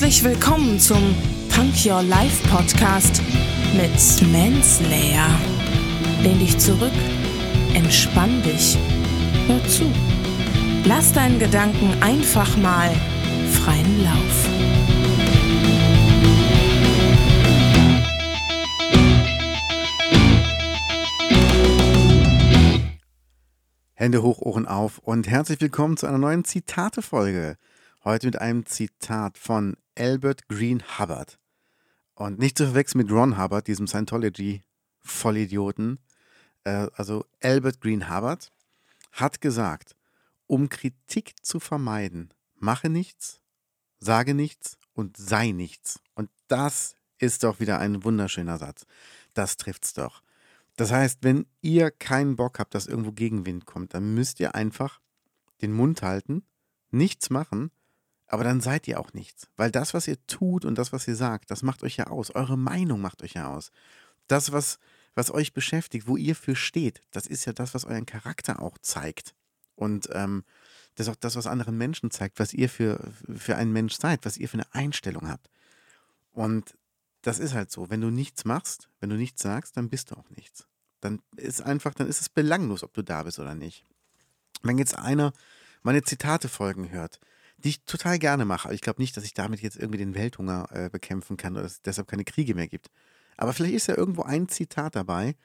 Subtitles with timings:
[0.00, 1.14] Herzlich willkommen zum
[1.50, 3.20] Punk Your Life Podcast
[3.74, 5.28] mit Manslayer.
[6.22, 6.94] Lehn dich zurück,
[7.74, 8.78] entspann dich,
[9.46, 9.92] hör zu.
[10.86, 12.90] Lass deinen Gedanken einfach mal
[13.52, 14.48] freien Lauf.
[23.92, 27.58] Hände hoch, Ohren auf und herzlich willkommen zu einer neuen Zitate-Folge.
[28.02, 31.38] Heute mit einem Zitat von Albert Green Hubbard.
[32.14, 35.98] Und nicht zu verwechseln mit Ron Hubbard, diesem Scientology-Vollidioten.
[36.64, 38.52] Äh, also Albert Green Hubbard
[39.12, 39.96] hat gesagt,
[40.46, 43.40] um Kritik zu vermeiden, mache nichts,
[43.98, 46.00] sage nichts und sei nichts.
[46.14, 48.84] Und das ist doch wieder ein wunderschöner Satz.
[49.34, 50.22] Das trifft's doch.
[50.76, 55.00] Das heißt, wenn ihr keinen Bock habt, dass irgendwo Gegenwind kommt, dann müsst ihr einfach
[55.60, 56.44] den Mund halten,
[56.90, 57.70] nichts machen,
[58.30, 59.48] aber dann seid ihr auch nichts.
[59.56, 62.32] Weil das, was ihr tut und das, was ihr sagt, das macht euch ja aus.
[62.32, 63.72] Eure Meinung macht euch ja aus.
[64.28, 64.78] Das, was,
[65.16, 68.78] was euch beschäftigt, wo ihr für steht, das ist ja das, was euren Charakter auch
[68.78, 69.34] zeigt.
[69.74, 70.44] Und ähm,
[70.94, 74.24] das ist auch das, was anderen Menschen zeigt, was ihr für, für ein Mensch seid,
[74.24, 75.50] was ihr für eine Einstellung habt.
[76.30, 76.76] Und
[77.22, 77.90] das ist halt so.
[77.90, 80.68] Wenn du nichts machst, wenn du nichts sagst, dann bist du auch nichts.
[81.00, 83.84] Dann ist einfach, dann ist es belanglos, ob du da bist oder nicht.
[84.62, 85.32] Wenn jetzt einer
[85.82, 87.18] meine Zitate-Folgen hört,
[87.64, 90.14] die ich total gerne mache, aber ich glaube nicht, dass ich damit jetzt irgendwie den
[90.14, 92.90] Welthunger äh, bekämpfen kann oder dass es deshalb keine Kriege mehr gibt.
[93.36, 95.36] Aber vielleicht ist ja irgendwo ein Zitat dabei,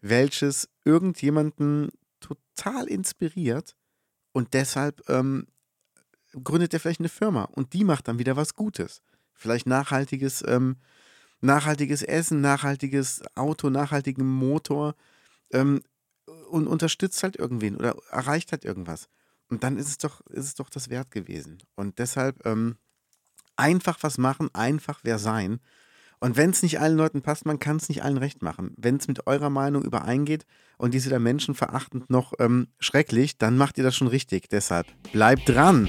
[0.00, 3.76] welches irgendjemanden total inspiriert
[4.32, 5.46] und deshalb ähm,
[6.42, 9.02] gründet er vielleicht eine Firma und die macht dann wieder was Gutes.
[9.34, 10.76] Vielleicht nachhaltiges ähm,
[11.44, 14.94] nachhaltiges Essen, nachhaltiges Auto, nachhaltigen Motor
[15.52, 15.82] ähm,
[16.50, 19.08] und unterstützt halt irgendwen oder erreicht halt irgendwas.
[19.54, 21.58] Und dann ist es doch, ist es doch das wert gewesen.
[21.76, 22.74] Und deshalb ähm,
[23.54, 25.60] einfach was machen, einfach wer sein.
[26.18, 28.74] Und wenn es nicht allen Leuten passt, man kann es nicht allen recht machen.
[28.76, 30.44] Wenn es mit eurer Meinung übereingeht
[30.76, 34.48] und diese da menschenverachtend noch ähm, schrecklich, dann macht ihr das schon richtig.
[34.48, 35.88] Deshalb bleibt dran.